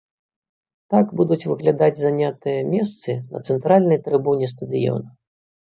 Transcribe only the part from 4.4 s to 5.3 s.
стадыёна.